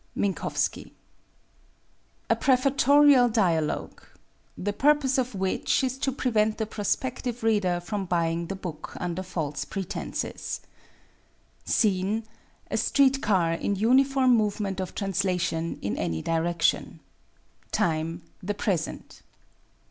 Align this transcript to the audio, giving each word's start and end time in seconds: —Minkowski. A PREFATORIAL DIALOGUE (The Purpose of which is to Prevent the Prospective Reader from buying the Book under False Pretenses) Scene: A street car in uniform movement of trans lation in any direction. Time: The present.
—Minkowski. 0.17 0.93
A 2.27 2.35
PREFATORIAL 2.35 3.29
DIALOGUE 3.29 4.01
(The 4.57 4.73
Purpose 4.73 5.19
of 5.19 5.35
which 5.35 5.83
is 5.83 5.99
to 5.99 6.11
Prevent 6.11 6.57
the 6.57 6.65
Prospective 6.65 7.43
Reader 7.43 7.81
from 7.81 8.05
buying 8.05 8.47
the 8.47 8.55
Book 8.55 8.93
under 8.99 9.21
False 9.21 9.63
Pretenses) 9.63 10.61
Scene: 11.65 12.23
A 12.71 12.77
street 12.77 13.21
car 13.21 13.53
in 13.53 13.75
uniform 13.75 14.35
movement 14.35 14.79
of 14.79 14.95
trans 14.95 15.21
lation 15.21 15.77
in 15.83 15.95
any 15.97 16.23
direction. 16.23 16.99
Time: 17.71 18.23
The 18.41 18.55
present. 18.55 19.21